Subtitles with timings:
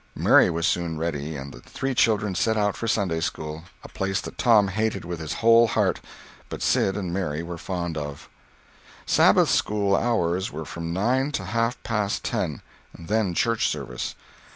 [0.15, 4.35] Mary was soon ready, and the three children set out for Sunday school—a place that
[4.35, 6.01] Tom hated with his whole heart;
[6.49, 8.27] but Sid and Mary were fond of
[9.05, 9.11] it.
[9.11, 12.63] Sabbath school hours were from nine to half past ten;
[12.97, 14.15] and then church service.